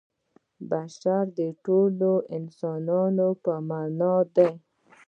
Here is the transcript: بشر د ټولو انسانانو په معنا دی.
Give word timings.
بشر 0.69 1.23
د 1.39 1.39
ټولو 1.65 2.11
انسانانو 2.37 3.27
په 3.43 3.53
معنا 3.67 4.15
دی. 4.35 4.51